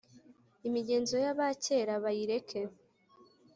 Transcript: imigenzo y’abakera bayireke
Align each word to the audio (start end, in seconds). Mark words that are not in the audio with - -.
imigenzo 0.67 1.15
y’abakera 1.25 1.93
bayireke 2.03 2.59